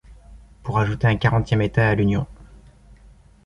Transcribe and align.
Pour 0.63 0.79
ajouter 0.79 1.05
un 1.05 1.15
quarantième 1.15 1.61
État 1.61 1.87
à 1.87 1.93
l’Union! 1.93 2.25